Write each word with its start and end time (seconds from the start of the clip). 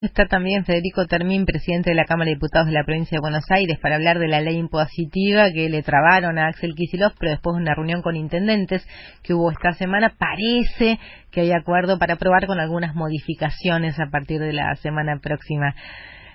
Está 0.00 0.26
también 0.26 0.64
Federico 0.64 1.06
Termín, 1.06 1.44
presidente 1.44 1.90
de 1.90 1.96
la 1.96 2.04
Cámara 2.04 2.26
de 2.26 2.36
Diputados 2.36 2.68
de 2.68 2.72
la 2.72 2.84
provincia 2.84 3.16
de 3.16 3.20
Buenos 3.20 3.50
Aires, 3.50 3.80
para 3.80 3.96
hablar 3.96 4.20
de 4.20 4.28
la 4.28 4.40
ley 4.40 4.56
impositiva 4.56 5.50
que 5.52 5.68
le 5.68 5.82
trabaron 5.82 6.38
a 6.38 6.46
Axel 6.46 6.76
Kicillof, 6.76 7.14
pero 7.18 7.32
después 7.32 7.56
de 7.56 7.62
una 7.62 7.74
reunión 7.74 8.00
con 8.00 8.14
intendentes 8.14 8.86
que 9.24 9.34
hubo 9.34 9.50
esta 9.50 9.72
semana, 9.72 10.14
parece 10.16 11.00
que 11.32 11.40
hay 11.40 11.50
acuerdo 11.50 11.98
para 11.98 12.14
aprobar 12.14 12.46
con 12.46 12.60
algunas 12.60 12.94
modificaciones 12.94 13.98
a 13.98 14.06
partir 14.08 14.38
de 14.38 14.52
la 14.52 14.72
semana 14.76 15.18
próxima. 15.20 15.74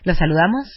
¿Lo 0.04 0.14
saludamos? 0.14 0.68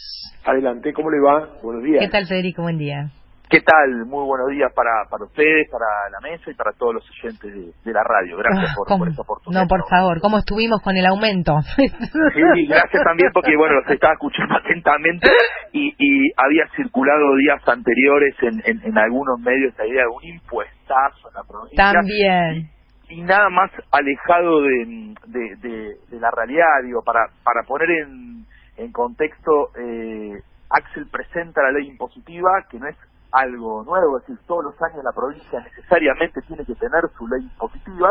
Adelante, 0.45 0.93
¿cómo 0.93 1.11
le 1.11 1.19
va? 1.19 1.59
Buenos 1.61 1.83
días. 1.83 1.99
¿Qué 1.99 2.07
tal, 2.07 2.25
Federico? 2.25 2.61
Buen 2.61 2.77
día. 2.77 3.11
¿Qué 3.49 3.61
tal? 3.61 4.05
Muy 4.05 4.25
buenos 4.25 4.49
días 4.49 4.73
para, 4.75 5.07
para 5.09 5.23
ustedes, 5.23 5.69
para 5.71 5.85
la 6.11 6.19
mesa 6.19 6.51
y 6.51 6.53
para 6.53 6.73
todos 6.73 6.95
los 6.95 7.09
oyentes 7.09 7.47
de, 7.85 7.93
la 7.93 8.03
radio. 8.03 8.35
Gracias 8.35 8.75
por, 8.75 8.87
por, 8.99 9.07
esa 9.07 9.21
oportunidad. 9.21 9.61
No, 9.61 9.67
por 9.67 9.87
favor, 9.87 10.19
¿cómo 10.19 10.37
estuvimos 10.39 10.81
con 10.83 10.97
el 10.97 11.05
aumento? 11.05 11.55
Sí, 11.77 12.67
gracias 12.67 13.03
también 13.03 13.31
porque, 13.33 13.55
bueno, 13.55 13.79
se 13.87 13.93
estaba 13.93 14.13
escuchando 14.13 14.53
atentamente 14.59 15.29
y, 15.71 15.95
y 15.97 16.31
había 16.35 16.67
circulado 16.75 17.35
días 17.37 17.65
anteriores 17.65 18.35
en, 18.41 18.83
en, 18.83 18.97
algunos 18.97 19.39
medios 19.39 19.73
la 19.77 19.87
idea 19.87 20.03
de 20.03 20.09
un 20.09 20.23
impuestazo 20.25 21.29
en 21.29 21.33
la 21.33 21.43
provincia. 21.47 21.91
También. 21.93 22.69
Y, 23.09 23.21
nada 23.21 23.49
más 23.49 23.71
alejado 23.91 24.61
de, 24.63 25.15
de, 25.27 25.95
de, 26.09 26.19
la 26.19 26.31
realidad, 26.31 26.83
digo, 26.83 27.01
para, 27.01 27.27
para 27.45 27.63
poner 27.65 27.89
en, 27.91 28.45
en 28.75 28.91
contexto, 28.91 29.69
eh, 29.79 30.33
Axel 30.69 31.07
presenta 31.09 31.61
la 31.61 31.71
ley 31.71 31.87
impositiva, 31.87 32.49
que 32.69 32.79
no 32.79 32.87
es 32.87 32.97
algo 33.31 33.83
nuevo, 33.83 34.17
es 34.17 34.27
decir, 34.27 34.39
todos 34.47 34.63
los 34.63 34.81
años 34.81 35.03
la 35.03 35.11
provincia 35.11 35.59
necesariamente 35.59 36.41
tiene 36.43 36.65
que 36.65 36.75
tener 36.75 37.09
su 37.17 37.27
ley 37.27 37.43
impositiva 37.43 38.09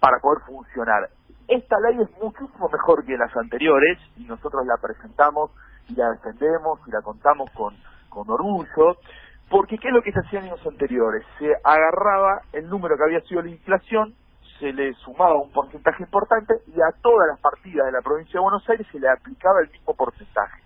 para 0.00 0.18
poder 0.20 0.42
funcionar. 0.44 1.08
Esta 1.48 1.76
ley 1.80 2.00
es 2.00 2.10
muchísimo 2.22 2.68
mejor 2.68 3.04
que 3.04 3.16
las 3.16 3.34
anteriores 3.36 3.98
y 4.16 4.24
nosotros 4.24 4.66
la 4.66 4.76
presentamos 4.76 5.50
y 5.88 5.94
la 5.94 6.10
defendemos 6.10 6.80
y 6.86 6.90
la 6.90 7.00
contamos 7.02 7.50
con, 7.52 7.74
con 8.08 8.28
orgullo, 8.30 8.96
porque 9.50 9.78
¿qué 9.78 9.88
es 9.88 9.94
lo 9.94 10.02
que 10.02 10.12
se 10.12 10.20
hacía 10.20 10.40
en 10.40 10.46
años 10.46 10.66
anteriores? 10.66 11.24
Se 11.38 11.50
agarraba 11.64 12.42
el 12.52 12.68
número 12.68 12.96
que 12.96 13.04
había 13.04 13.20
sido 13.22 13.42
la 13.42 13.50
inflación, 13.50 14.14
se 14.58 14.72
le 14.72 14.92
sumaba 14.94 15.36
un 15.36 15.52
porcentaje 15.52 16.02
importante 16.02 16.54
y 16.66 16.80
a 16.80 16.92
todas 17.00 17.28
las 17.28 17.40
partidas 17.40 17.86
de 17.86 17.92
la 17.92 18.02
provincia 18.02 18.34
de 18.34 18.42
Buenos 18.42 18.68
Aires 18.68 18.86
se 18.92 18.98
le 18.98 19.08
aplicaba 19.08 19.60
el 19.62 19.70
mismo 19.70 19.94
porcentaje. 19.94 20.60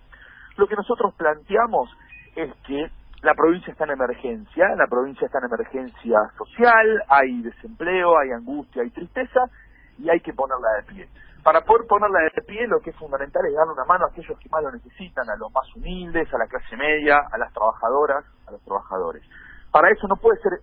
Lo 0.57 0.67
que 0.67 0.75
nosotros 0.75 1.13
planteamos 1.15 1.89
es 2.35 2.51
que 2.67 2.89
la 3.23 3.33
provincia 3.35 3.71
está 3.71 3.85
en 3.85 3.91
emergencia, 3.91 4.75
la 4.75 4.87
provincia 4.87 5.25
está 5.25 5.39
en 5.39 5.45
emergencia 5.45 6.19
social, 6.37 7.03
hay 7.07 7.41
desempleo, 7.41 8.17
hay 8.19 8.31
angustia, 8.31 8.83
hay 8.83 8.89
tristeza 8.89 9.39
y 9.97 10.09
hay 10.09 10.19
que 10.19 10.33
ponerla 10.33 10.67
de 10.77 10.83
pie. 10.83 11.09
Para 11.41 11.61
poder 11.61 11.87
ponerla 11.87 12.19
de 12.35 12.41
pie 12.41 12.67
lo 12.67 12.81
que 12.81 12.89
es 12.89 12.95
fundamental 12.97 13.41
es 13.45 13.55
darle 13.55 13.73
una 13.73 13.85
mano 13.85 14.05
a 14.05 14.09
aquellos 14.09 14.37
que 14.39 14.49
más 14.49 14.61
lo 14.61 14.71
necesitan, 14.71 15.29
a 15.29 15.37
los 15.37 15.51
más 15.53 15.73
humildes, 15.73 16.33
a 16.33 16.37
la 16.37 16.47
clase 16.47 16.75
media, 16.75 17.17
a 17.31 17.37
las 17.37 17.51
trabajadoras, 17.53 18.25
a 18.45 18.51
los 18.51 18.61
trabajadores. 18.63 19.23
Para 19.71 19.89
eso 19.89 20.05
no 20.07 20.17
puede 20.17 20.39
ser 20.41 20.59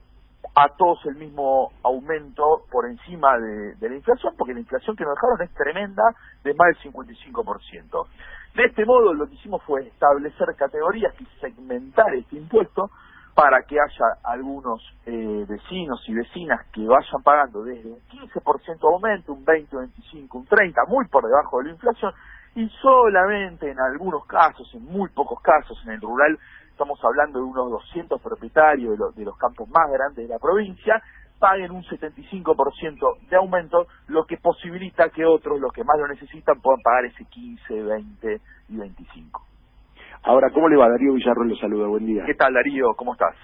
a 0.54 0.68
todos 0.76 1.04
el 1.06 1.16
mismo 1.16 1.72
aumento 1.82 2.64
por 2.70 2.86
encima 2.86 3.38
de, 3.38 3.88
la 3.88 3.94
inflación, 3.94 4.34
porque 4.36 4.54
la 4.54 4.60
inflación 4.60 4.96
que 4.96 5.04
nos 5.04 5.14
dejaron 5.14 5.42
es 5.42 5.54
tremenda, 5.54 6.02
de 6.42 6.54
más 6.54 6.68
del 6.68 6.92
55%. 6.92 8.06
De 8.54 8.64
este 8.64 8.84
modo 8.84 9.14
lo 9.14 9.26
que 9.28 9.34
hicimos 9.34 9.62
fue 9.62 9.86
establecer 9.86 10.48
categorías 10.56 11.14
y 11.20 11.26
segmentar 11.40 12.12
este 12.14 12.36
impuesto 12.36 12.90
para 13.34 13.62
que 13.62 13.76
haya 13.76 14.18
algunos 14.24 14.82
eh, 15.06 15.46
vecinos 15.48 16.02
y 16.08 16.14
vecinas 16.14 16.66
que 16.72 16.84
vayan 16.84 17.22
pagando 17.22 17.62
desde 17.62 17.88
un 17.88 18.00
15% 18.00 18.92
aumento, 18.92 19.32
un 19.32 19.44
20, 19.44 19.76
un 19.76 19.82
25, 19.82 20.38
un 20.38 20.46
30, 20.46 20.82
muy 20.88 21.06
por 21.06 21.24
debajo 21.24 21.58
de 21.58 21.64
la 21.64 21.70
inflación, 21.70 22.12
y 22.56 22.68
solamente 22.82 23.70
en 23.70 23.78
algunos 23.78 24.26
casos, 24.26 24.68
en 24.74 24.84
muy 24.84 25.08
pocos 25.10 25.40
casos, 25.40 25.80
en 25.84 25.92
el 25.92 26.00
rural, 26.00 26.38
estamos 26.80 26.98
hablando 27.04 27.40
de 27.40 27.44
unos 27.44 27.70
200 27.70 28.22
propietarios 28.22 28.98
de, 28.98 29.04
de 29.14 29.24
los 29.26 29.36
campos 29.36 29.68
más 29.68 29.90
grandes 29.92 30.26
de 30.26 30.32
la 30.32 30.38
provincia, 30.38 31.02
paguen 31.38 31.72
un 31.72 31.82
75% 31.82 33.28
de 33.28 33.36
aumento, 33.36 33.86
lo 34.08 34.24
que 34.24 34.38
posibilita 34.38 35.10
que 35.10 35.26
otros, 35.26 35.60
los 35.60 35.74
que 35.74 35.84
más 35.84 35.98
lo 35.98 36.08
necesitan, 36.08 36.58
puedan 36.62 36.80
pagar 36.80 37.04
ese 37.04 37.26
15, 37.26 37.82
20 37.82 38.40
y 38.70 38.76
25. 38.78 39.42
Ahora, 40.22 40.48
¿cómo 40.54 40.70
le 40.70 40.76
va? 40.76 40.88
Darío 40.88 41.12
Villarro 41.12 41.44
le 41.44 41.56
saluda, 41.56 41.86
buen 41.86 42.06
día. 42.06 42.24
¿Qué 42.24 42.34
tal, 42.34 42.54
Darío? 42.54 42.94
¿Cómo 42.96 43.12
estás? 43.12 43.36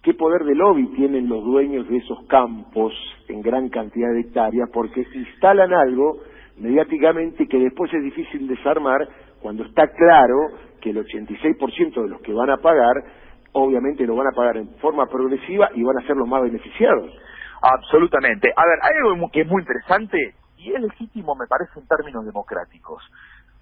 ¿Qué 0.00 0.14
poder 0.14 0.44
de 0.44 0.54
lobby 0.54 0.86
tienen 0.94 1.28
los 1.28 1.42
dueños 1.42 1.88
de 1.88 1.96
esos 1.96 2.24
campos 2.28 2.92
en 3.26 3.42
gran 3.42 3.70
cantidad 3.70 4.12
de 4.12 4.20
hectáreas? 4.20 4.70
Porque 4.72 5.04
instalan 5.14 5.72
algo 5.72 6.18
mediáticamente 6.58 7.48
que 7.48 7.58
después 7.58 7.92
es 7.92 8.04
difícil 8.04 8.46
desarmar 8.46 9.08
cuando 9.44 9.62
está 9.64 9.86
claro 9.88 10.56
que 10.80 10.88
el 10.88 11.04
86% 11.04 12.02
de 12.02 12.08
los 12.08 12.22
que 12.22 12.32
van 12.32 12.48
a 12.48 12.56
pagar, 12.56 13.04
obviamente 13.52 14.06
lo 14.06 14.16
van 14.16 14.28
a 14.28 14.34
pagar 14.34 14.56
en 14.56 14.70
forma 14.76 15.04
progresiva 15.04 15.68
y 15.74 15.82
van 15.82 15.98
a 15.98 16.06
ser 16.06 16.16
los 16.16 16.26
más 16.26 16.40
beneficiados. 16.40 17.12
Absolutamente. 17.60 18.50
A 18.56 18.64
ver, 18.64 18.78
hay 18.80 18.92
algo 19.04 19.30
que 19.30 19.42
es 19.42 19.46
muy 19.46 19.60
interesante 19.60 20.34
y 20.56 20.72
es 20.72 20.80
legítimo, 20.80 21.34
me 21.34 21.46
parece, 21.46 21.78
en 21.78 21.86
términos 21.86 22.24
democráticos. 22.24 23.02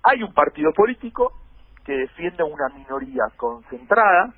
Hay 0.05 0.23
un 0.23 0.33
partido 0.33 0.71
político 0.73 1.33
que 1.85 1.95
defiende 1.95 2.45
una 2.45 2.69
minoría 2.69 3.25
concentrada, 3.37 4.33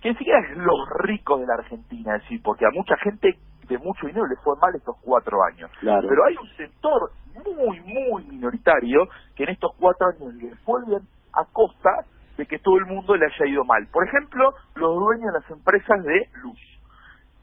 que 0.00 0.08
ni 0.08 0.16
siquiera 0.16 0.40
es 0.40 0.56
los 0.56 0.88
ricos 1.00 1.38
de 1.38 1.48
la 1.48 1.54
Argentina, 1.58 2.16
es 2.16 2.22
decir, 2.22 2.40
porque 2.42 2.64
a 2.64 2.70
mucha 2.72 2.96
gente 2.96 3.36
de 3.68 3.76
mucho 3.76 4.06
dinero 4.06 4.26
le 4.26 4.36
fue 4.36 4.56
mal 4.56 4.74
estos 4.74 4.96
cuatro 5.02 5.36
años. 5.52 5.70
Pero 5.82 6.24
hay 6.24 6.34
un 6.40 6.48
sector 6.56 7.10
muy, 7.44 7.80
muy 7.80 8.24
minoritario 8.24 9.08
que 9.36 9.44
en 9.44 9.50
estos 9.50 9.72
cuatro 9.78 10.08
años 10.08 10.34
le 10.34 10.54
fue 10.56 10.80
a 11.32 11.44
costa 11.52 12.04
de 12.36 12.46
que 12.46 12.58
todo 12.58 12.76
el 12.78 12.86
mundo 12.86 13.16
le 13.16 13.26
haya 13.26 13.46
ido 13.46 13.64
mal. 13.64 13.86
Por 13.92 14.06
ejemplo, 14.06 14.54
los 14.76 14.96
dueños 14.96 15.32
de 15.32 15.40
las 15.40 15.50
empresas 15.50 16.02
de 16.04 16.28
luz. 16.42 16.58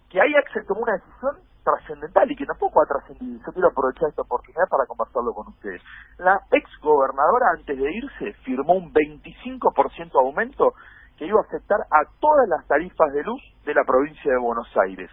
Que 0.09 0.21
ahí 0.21 0.33
se 0.53 0.63
tomó 0.63 0.81
una 0.81 0.93
decisión 0.93 1.35
trascendental 1.65 2.31
y 2.31 2.35
que 2.35 2.45
tampoco 2.45 2.81
ha 2.81 2.85
trascendido. 2.85 3.41
Yo 3.45 3.51
quiero 3.51 3.67
aprovechar 3.67 4.09
esta 4.09 4.21
oportunidad 4.21 4.69
para 4.69 4.85
conversarlo 4.85 5.33
con 5.33 5.47
ustedes. 5.47 5.81
La 6.17 6.39
ex 6.51 6.69
gobernadora 6.81 7.47
antes 7.57 7.77
de 7.77 7.91
irse 7.91 8.33
firmó 8.45 8.73
un 8.75 8.93
25% 8.93 10.15
aumento 10.15 10.73
que 11.17 11.25
iba 11.25 11.39
a 11.39 11.43
afectar 11.43 11.79
a 11.91 12.05
todas 12.19 12.47
las 12.47 12.65
tarifas 12.67 13.11
de 13.13 13.23
luz 13.23 13.41
de 13.65 13.73
la 13.73 13.83
provincia 13.83 14.31
de 14.31 14.37
Buenos 14.37 14.67
Aires. 14.77 15.09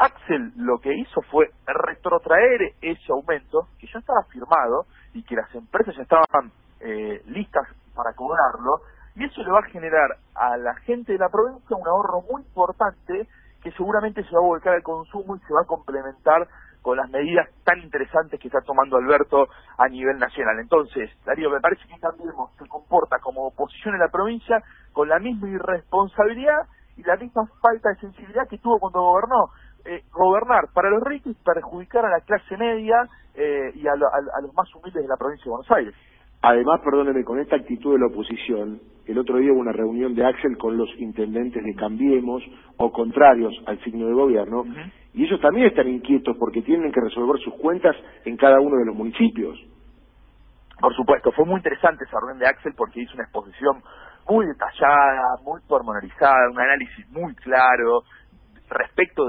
Axel 0.00 0.52
lo 0.56 0.78
que 0.78 0.94
hizo 0.94 1.20
fue 1.30 1.50
retrotraer 1.66 2.72
ese 2.80 3.12
aumento 3.12 3.68
que 3.78 3.86
ya 3.86 3.98
estaba 3.98 4.24
firmado 4.32 4.86
y 5.12 5.22
que 5.22 5.36
las 5.36 5.54
empresas 5.54 5.94
ya 5.94 6.02
estaban 6.02 6.50
eh, 6.80 7.22
listas 7.26 7.68
para 7.94 8.14
cobrarlo 8.14 8.80
y 9.14 9.24
eso 9.24 9.42
le 9.42 9.50
va 9.50 9.58
a 9.58 9.70
generar 9.70 10.16
a 10.34 10.56
la 10.56 10.74
gente 10.86 11.12
de 11.12 11.18
la 11.18 11.28
provincia 11.28 11.76
un 11.76 11.86
ahorro 11.86 12.22
muy 12.22 12.40
importante 12.40 13.28
que 13.62 13.72
seguramente 13.72 14.24
se 14.24 14.34
va 14.34 14.40
a 14.40 14.46
volcar 14.46 14.74
al 14.74 14.82
consumo 14.82 15.36
y 15.36 15.40
se 15.40 15.52
va 15.52 15.60
a 15.62 15.66
complementar 15.66 16.48
con 16.80 16.96
las 16.96 17.10
medidas 17.10 17.46
tan 17.64 17.78
interesantes 17.80 18.40
que 18.40 18.48
está 18.48 18.62
tomando 18.62 18.96
Alberto 18.96 19.48
a 19.76 19.86
nivel 19.88 20.16
nacional. 20.16 20.58
Entonces, 20.60 21.10
Darío, 21.26 21.50
me 21.50 21.60
parece 21.60 21.86
que 21.86 22.00
también 22.00 22.30
se 22.58 22.66
comporta 22.68 23.18
como 23.18 23.48
oposición 23.48 23.94
en 23.94 24.00
la 24.00 24.08
provincia 24.08 24.62
con 24.94 25.10
la 25.10 25.18
misma 25.18 25.48
irresponsabilidad 25.48 26.66
y 26.96 27.02
la 27.02 27.16
misma 27.16 27.46
falta 27.60 27.90
de 27.90 27.96
sensibilidad 27.96 28.48
que 28.48 28.58
tuvo 28.58 28.78
cuando 28.78 29.00
gobernó. 29.00 29.50
Eh, 29.84 30.02
gobernar 30.12 30.68
para 30.74 30.90
los 30.90 31.02
ricos 31.02 31.32
y 31.32 31.44
perjudicar 31.44 32.04
a 32.04 32.10
la 32.10 32.20
clase 32.20 32.56
media 32.56 33.08
eh, 33.34 33.72
y 33.74 33.86
a, 33.86 33.92
a 33.92 34.40
los 34.42 34.52
más 34.54 34.72
humildes 34.74 35.02
de 35.02 35.08
la 35.08 35.16
provincia 35.16 35.44
de 35.44 35.50
Buenos 35.50 35.70
Aires. 35.70 35.94
Además, 36.42 36.80
perdóneme, 36.84 37.24
con 37.24 37.38
esta 37.38 37.56
actitud 37.56 37.94
de 37.94 38.00
la 38.00 38.06
oposición, 38.06 38.80
el 39.06 39.18
otro 39.18 39.38
día 39.38 39.52
hubo 39.52 39.60
una 39.60 39.72
reunión 39.72 40.14
de 40.14 40.24
Axel 40.24 40.56
con 40.56 40.76
los 40.76 40.88
intendentes 40.98 41.62
de 41.64 41.74
Cambiemos 41.74 42.42
o 42.76 42.92
contrarios 42.92 43.54
al 43.66 43.78
signo 43.84 44.06
de 44.06 44.14
gobierno, 44.14 44.64
y 45.12 45.24
ellos 45.24 45.40
también 45.40 45.66
están 45.66 45.88
inquietos 45.88 46.36
porque 46.38 46.62
tienen 46.62 46.92
que 46.92 47.00
resolver 47.00 47.40
sus 47.40 47.54
cuentas 47.54 47.96
en 48.24 48.36
cada 48.36 48.60
uno 48.60 48.76
de 48.76 48.86
los 48.86 48.94
municipios. 48.94 49.58
Por 50.80 50.94
supuesto, 50.94 51.32
fue 51.32 51.44
muy 51.44 51.56
interesante 51.56 52.04
esa 52.04 52.18
reunión 52.20 52.38
de 52.38 52.46
Axel 52.46 52.72
porque 52.74 53.02
hizo 53.02 53.14
una 53.14 53.24
exposición 53.24 53.82
muy 54.28 54.46
detallada, 54.46 55.36
muy 55.44 55.60
pormenorizada, 55.68 56.50
un 56.50 56.60
análisis 56.60 57.06
muy 57.10 57.34
claro 57.34 58.02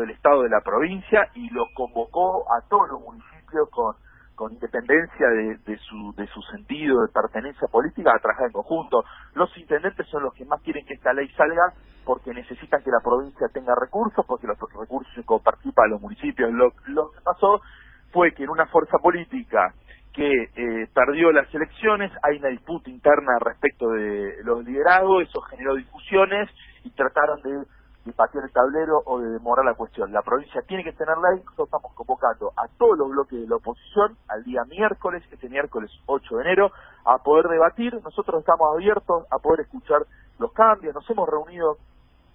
del 0.01 0.11
estado 0.11 0.43
de 0.43 0.49
la 0.49 0.61
provincia 0.61 1.29
y 1.35 1.49
lo 1.49 1.65
convocó 1.73 2.45
a 2.51 2.61
todos 2.67 2.89
los 2.89 3.01
municipios 3.01 3.69
con 3.69 3.95
con 4.41 4.53
independencia 4.53 5.27
de, 5.29 5.77
su, 5.77 6.15
de 6.17 6.25
su 6.25 6.41
sentido 6.49 7.03
de 7.03 7.13
pertenencia 7.13 7.67
política, 7.67 8.09
a 8.09 8.19
trabajar 8.19 8.47
en 8.47 8.53
conjunto. 8.53 9.03
Los 9.35 9.55
intendentes 9.55 10.07
son 10.07 10.23
los 10.23 10.33
que 10.33 10.45
más 10.45 10.59
quieren 10.63 10.83
que 10.87 10.95
esta 10.95 11.13
ley 11.13 11.27
salga 11.37 11.73
porque 12.03 12.33
necesitan 12.33 12.81
que 12.81 12.89
la 12.89 13.01
provincia 13.03 13.47
tenga 13.53 13.75
recursos, 13.79 14.25
porque 14.25 14.47
los 14.47 14.57
recursos 14.57 15.13
se 15.13 15.21
los 15.21 16.01
municipios. 16.01 16.51
Lo, 16.51 16.73
lo 16.87 17.11
que 17.11 17.21
pasó 17.21 17.61
fue 18.11 18.33
que 18.33 18.43
en 18.43 18.49
una 18.49 18.65
fuerza 18.65 18.97
política 18.97 19.75
que 20.11 20.31
eh, 20.31 20.87
perdió 20.91 21.31
las 21.31 21.53
elecciones, 21.53 22.11
hay 22.23 22.39
una 22.39 22.49
disputa 22.49 22.89
interna 22.89 23.37
respecto 23.39 23.89
de 23.89 24.43
los 24.43 24.65
liderazgos, 24.65 25.21
eso 25.21 25.39
generó 25.41 25.75
discusiones 25.75 26.49
y 26.83 26.89
trataron 26.89 27.43
de 27.43 27.63
de 28.11 28.17
patear 28.17 28.43
el 28.43 28.51
tablero 28.51 29.01
o 29.05 29.19
de 29.19 29.29
demorar 29.29 29.65
la 29.65 29.73
cuestión. 29.73 30.11
La 30.11 30.21
provincia 30.21 30.61
tiene 30.67 30.83
que 30.83 30.93
tener 30.93 31.17
ley, 31.17 31.39
nosotros 31.43 31.67
estamos 31.67 31.93
convocando 31.93 32.51
a 32.57 32.67
todos 32.77 32.97
los 32.97 33.09
bloques 33.09 33.39
de 33.39 33.47
la 33.47 33.55
oposición 33.55 34.17
al 34.27 34.43
día 34.43 34.63
miércoles, 34.65 35.23
este 35.31 35.49
miércoles 35.49 35.89
8 36.05 36.35
de 36.37 36.41
enero, 36.43 36.71
a 37.05 37.17
poder 37.19 37.47
debatir. 37.47 37.93
Nosotros 38.03 38.41
estamos 38.41 38.73
abiertos 38.73 39.25
a 39.31 39.39
poder 39.39 39.61
escuchar 39.61 40.05
los 40.39 40.51
cambios. 40.51 40.93
Nos 40.93 41.09
hemos 41.09 41.27
reunido 41.29 41.77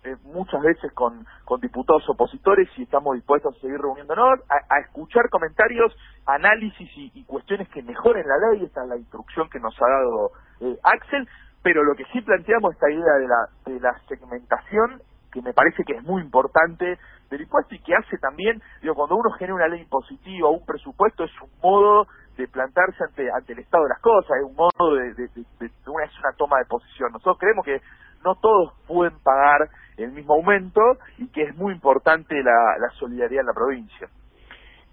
eh, 0.04 0.16
muchas 0.24 0.62
veces 0.62 0.92
con, 0.92 1.26
con 1.44 1.60
diputados 1.60 2.08
opositores 2.08 2.68
y 2.76 2.84
estamos 2.84 3.14
dispuestos 3.14 3.56
a 3.56 3.60
seguir 3.60 3.78
reuniéndonos, 3.80 4.40
a, 4.48 4.80
escuchar 4.80 5.28
comentarios, 5.28 5.92
análisis 6.26 6.88
y, 6.96 7.24
cuestiones 7.24 7.68
que 7.68 7.82
mejoren 7.82 8.26
la 8.26 8.38
ley. 8.50 8.64
Esta 8.64 8.82
es 8.84 8.88
la 8.88 8.96
instrucción 8.96 9.50
que 9.50 9.60
nos 9.60 9.74
ha 9.82 9.88
dado 9.88 10.30
eh, 10.60 10.78
Axel. 10.82 11.28
Pero 11.62 11.82
lo 11.82 11.96
que 11.96 12.04
sí 12.12 12.20
planteamos, 12.20 12.74
esta 12.74 12.88
idea 12.88 13.14
de 13.14 13.26
la, 13.26 13.48
de 13.64 13.80
la 13.80 13.98
segmentación 14.06 15.02
que 15.36 15.42
me 15.42 15.52
parece 15.52 15.84
que 15.84 15.92
es 15.92 16.02
muy 16.02 16.22
importante 16.22 16.98
del 17.30 17.42
impuesto 17.42 17.74
y 17.74 17.78
que 17.80 17.94
hace 17.94 18.16
también, 18.16 18.62
digo, 18.80 18.94
cuando 18.94 19.16
uno 19.16 19.30
genera 19.32 19.54
una 19.54 19.68
ley 19.68 19.82
impositiva 19.82 20.48
un 20.48 20.64
presupuesto 20.64 21.24
es 21.24 21.30
un 21.42 21.50
modo 21.62 22.06
de 22.38 22.48
plantarse 22.48 23.04
ante, 23.04 23.30
ante 23.30 23.52
el 23.52 23.58
estado 23.58 23.84
de 23.84 23.90
las 23.90 24.00
cosas, 24.00 24.30
es 24.38 24.44
un 24.48 24.56
modo 24.56 24.94
de, 24.94 25.12
de, 25.12 25.70
una, 25.88 26.04
es 26.04 26.18
una 26.18 26.32
toma 26.38 26.58
de 26.58 26.64
posición. 26.64 27.12
Nosotros 27.12 27.36
creemos 27.38 27.66
que 27.66 27.80
no 28.24 28.34
todos 28.36 28.72
pueden 28.86 29.18
pagar 29.22 29.68
el 29.98 30.12
mismo 30.12 30.34
aumento 30.34 30.80
y 31.18 31.28
que 31.28 31.42
es 31.42 31.56
muy 31.56 31.74
importante 31.74 32.42
la, 32.42 32.78
la 32.78 32.88
solidaridad 32.98 33.40
en 33.40 33.46
la 33.46 33.54
provincia. 33.54 34.08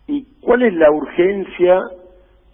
¿Y 0.07 0.25
cuál 0.41 0.63
es 0.63 0.73
la 0.73 0.91
urgencia, 0.91 1.79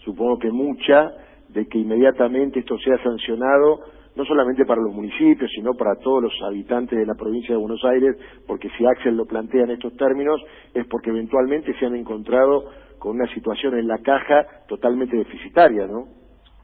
supongo 0.05 0.37
que 0.37 0.51
mucha, 0.51 1.11
de 1.49 1.67
que 1.67 1.79
inmediatamente 1.79 2.59
esto 2.59 2.77
sea 2.77 3.01
sancionado 3.01 3.79
no 4.19 4.25
solamente 4.25 4.65
para 4.65 4.81
los 4.81 4.93
municipios, 4.93 5.49
sino 5.55 5.75
para 5.75 5.95
todos 5.95 6.23
los 6.23 6.33
habitantes 6.45 6.99
de 6.99 7.05
la 7.05 7.15
provincia 7.15 7.55
de 7.55 7.61
Buenos 7.61 7.81
Aires, 7.85 8.17
porque 8.45 8.69
si 8.77 8.85
Axel 8.85 9.15
lo 9.15 9.25
plantea 9.25 9.63
en 9.63 9.71
estos 9.71 9.95
términos, 9.95 10.41
es 10.73 10.85
porque 10.87 11.09
eventualmente 11.09 11.73
se 11.79 11.85
han 11.85 11.95
encontrado 11.95 12.65
con 12.99 13.15
una 13.15 13.33
situación 13.33 13.79
en 13.79 13.87
la 13.87 13.97
caja 13.99 14.45
totalmente 14.67 15.15
deficitaria, 15.15 15.87
¿no? 15.87 16.03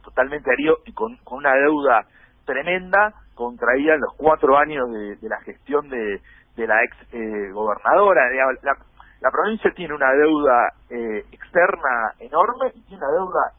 Totalmente, 0.03 0.49
Darío, 0.49 0.79
con, 0.93 1.17
una 1.31 1.53
deuda 1.53 2.05
tremenda 2.43 3.13
contraída 3.35 3.93
en 3.95 4.01
los 4.01 4.13
cuatro 4.17 4.57
años 4.57 4.91
de, 4.91 5.29
la 5.29 5.39
gestión 5.39 5.87
de, 5.87 6.19
la 6.57 6.83
ex 6.83 7.13
eh, 7.13 7.51
gobernadora. 7.53 8.21
La, 8.63 9.31
provincia 9.31 9.71
tiene 9.73 9.95
una 9.95 10.11
deuda 10.11 10.73
eh, 10.89 11.23
externa 11.31 12.11
enorme 12.19 12.73
y 12.75 12.81
tiene 12.81 13.01
una 13.01 13.13
deuda 13.13 13.51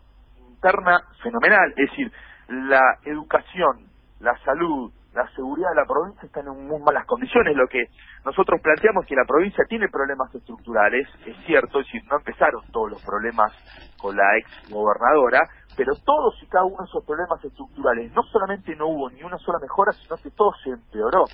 interna 0.51 1.01
fenomenal. 1.23 1.71
Es 1.79 1.91
decir, 1.91 2.13
la 2.49 2.99
educación, 3.05 3.87
la 4.21 4.37
salud, 4.45 4.93
la 5.17 5.27
seguridad 5.35 5.71
de 5.71 5.77
la 5.77 5.87
provincia 5.87 6.27
están 6.27 6.47
en 6.47 6.69
muy 6.69 6.79
malas 6.83 7.07
condiciones. 7.07 7.57
Lo 7.57 7.67
que 7.69 7.89
nosotros 8.25 8.61
planteamos 8.63 9.05
es 9.05 9.09
que 9.09 9.17
la 9.17 9.25
provincia 9.25 9.65
tiene 9.69 9.89
problemas 9.89 10.33
estructurales, 10.35 11.09
es 11.25 11.37
cierto, 11.47 11.81
es 11.81 11.87
decir, 11.87 12.03
no 12.11 12.19
empezaron 12.19 12.63
todos 12.71 12.91
los 12.91 13.03
problemas 13.03 13.53
con 13.99 14.15
la 14.15 14.37
ex 14.37 14.71
gobernadora, 14.71 15.41
pero 15.75 15.95
todos 16.05 16.35
y 16.43 16.47
cada 16.47 16.65
uno 16.65 16.77
de 16.79 16.85
esos 16.85 17.05
problemas 17.05 17.43
estructurales, 17.43 18.13
no 18.13 18.23
solamente 18.25 18.77
no 18.77 18.89
hubo 18.89 19.11
ni 19.11 19.23
una 19.23 19.39
sola 19.39 19.59
mejora, 19.61 19.93
sino 19.93 20.17
que 20.17 20.31
todo 20.31 20.53
se 20.63 20.71
empeoró. 20.71 21.25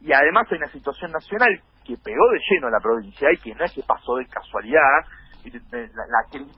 Y 0.00 0.12
además 0.12 0.48
hay 0.50 0.58
una 0.58 0.72
situación 0.72 1.12
nacional 1.12 1.60
que 1.84 1.96
pegó 2.02 2.28
de 2.30 2.40
lleno 2.50 2.66
a 2.66 2.70
la 2.70 2.80
provincia 2.80 3.28
y 3.32 3.36
que 3.36 3.54
no 3.54 3.64
es 3.64 3.72
que 3.72 3.82
pasó 3.86 4.16
de 4.16 4.26
casualidad, 4.26 5.06
la, 5.70 6.06
la 6.06 6.24
crisis, 6.30 6.56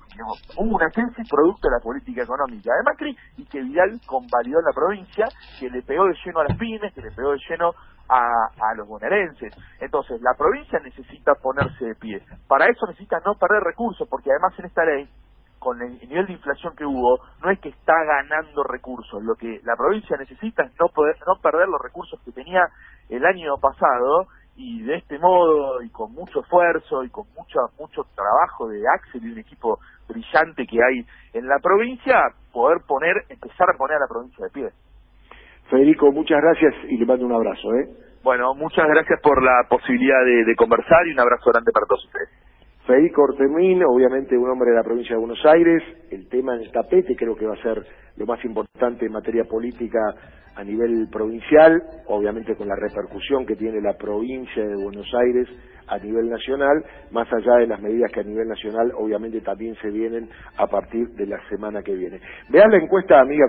hubo 0.57 0.77
una 0.77 0.91
crisis 0.91 1.29
producto 1.29 1.69
de 1.69 1.77
la 1.77 1.83
política 1.83 2.23
económica 2.23 2.73
de 2.75 2.83
Macri 2.83 3.17
y 3.37 3.45
que 3.47 3.61
Vidal 3.61 4.01
convalidó 4.07 4.61
la 4.61 4.73
provincia, 4.73 5.27
que 5.59 5.71
le 5.71 5.83
pegó 5.83 6.07
de 6.07 6.15
lleno 6.25 6.41
a 6.41 6.45
las 6.45 6.57
pymes, 6.57 6.93
que 6.95 7.03
le 7.03 7.11
pegó 7.11 7.33
de 7.33 7.41
lleno 7.49 7.73
a, 8.09 8.49
a 8.61 8.75
los 8.77 8.87
bonaerenses. 8.89 9.55
Entonces, 9.81 10.21
la 10.21 10.35
provincia 10.35 10.79
necesita 10.81 11.35
ponerse 11.35 11.85
de 11.85 11.95
pie. 11.95 12.23
Para 12.49 12.67
eso 12.67 12.87
necesita 12.87 13.21
no 13.25 13.35
perder 13.35 13.63
recursos, 13.63 14.09
porque 14.09 14.31
además 14.31 14.59
en 14.59 14.67
esta 14.67 14.85
ley 14.85 15.09
con 15.63 15.81
el 15.81 15.93
nivel 16.09 16.27
de 16.27 16.33
inflación 16.33 16.75
que 16.75 16.85
hubo, 16.85 17.21
no 17.41 17.51
es 17.51 17.61
que 17.61 17.69
está 17.69 17.95
ganando 18.05 18.65
recursos. 18.65 19.23
Lo 19.23 19.37
que 19.37 19.61
la 19.63 19.77
provincia 19.77 20.17
necesita 20.17 20.65
es 20.65 20.73
no, 20.79 20.89
poder, 20.89 21.17
no 21.25 21.41
perder 21.41 21.69
los 21.69 21.81
recursos 21.81 22.21
que 22.25 22.33
tenía 22.33 22.67
el 23.09 23.25
año 23.25 23.57
pasado 23.59 24.27
y 24.63 24.81
de 24.83 24.95
este 24.95 25.19
modo 25.19 25.83
y 25.83 25.91
con 25.91 26.13
mucho 26.13 26.41
esfuerzo 26.41 27.03
y 27.03 27.11
con 27.11 27.27
mucho 27.37 27.59
mucho 27.81 28.07
trabajo 28.15 28.69
de 28.69 28.81
Axel 28.95 29.25
y 29.25 29.33
un 29.33 29.39
equipo 29.39 29.81
brillante 30.09 30.65
que 30.67 30.79
hay 30.79 31.05
en 31.33 31.49
la 31.49 31.59
provincia 31.59 32.23
poder 32.53 32.79
poner 32.87 33.25
empezar 33.29 33.71
a 33.75 33.77
poner 33.77 33.97
a 33.97 34.01
la 34.01 34.07
provincia 34.07 34.45
de 34.45 34.51
pie. 34.53 34.69
Federico 35.69 36.13
muchas 36.13 36.41
gracias 36.41 36.75
y 36.89 36.97
le 36.97 37.07
mando 37.07 37.27
un 37.27 37.33
abrazo 37.33 37.75
eh 37.75 37.89
bueno 38.23 38.55
muchas 38.55 38.87
gracias 38.87 39.21
por 39.21 39.43
la 39.43 39.67
posibilidad 39.69 40.25
de, 40.25 40.45
de 40.45 40.55
conversar 40.55 41.09
y 41.09 41.13
un 41.13 41.21
abrazo 41.21 41.51
grande 41.51 41.73
para 41.73 41.87
todos 41.87 42.05
ustedes. 42.05 42.29
Federico 42.87 43.23
Ortemín, 43.23 43.83
obviamente 43.83 44.39
un 44.39 44.49
hombre 44.49 44.71
de 44.71 44.77
la 44.77 44.85
provincia 44.85 45.17
de 45.17 45.21
Buenos 45.21 45.45
Aires, 45.45 45.83
el 46.11 46.29
tema 46.29 46.55
en 46.55 46.63
el 46.63 46.73
tapete 46.73 47.17
creo 47.17 47.35
que 47.35 47.47
va 47.47 47.55
a 47.55 47.63
ser 47.63 47.85
lo 48.17 48.27
más 48.27 48.45
importante 48.45 49.07
en 49.07 49.13
materia 49.13 49.45
política 49.45 50.01
a 50.55 50.65
nivel 50.65 51.09
provincial, 51.11 51.83
obviamente 52.07 52.55
con 52.57 52.69
la 52.69 52.77
repercusión 52.77 53.47
que 53.47 53.57
tiene 53.57 53.81
la 53.81 53.95
provincia 53.95 54.63
de 54.63 54.75
Buenos 54.77 55.07
Aires 55.15 55.49
a 55.87 55.99
nivel 55.99 56.29
nacional, 56.29 56.85
más 57.11 57.31
allá 57.33 57.57
de 57.57 57.67
las 57.67 57.81
medidas 57.81 58.11
que 58.13 58.21
a 58.21 58.25
nivel 58.25 58.49
nacional 58.49 58.93
obviamente 58.97 59.41
también 59.41 59.75
se 59.77 59.91
vienen 59.91 60.29
a 60.57 60.67
partir 60.67 61.09
de 61.11 61.27
la 61.27 61.39
semana 61.49 61.83
que 61.83 61.95
viene. 61.95 62.21
Vean 62.49 62.71
la 62.71 62.79
encuesta, 62.79 63.21
amiga. 63.21 63.41